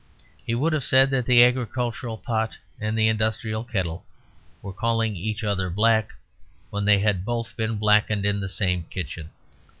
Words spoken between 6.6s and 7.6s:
when they had both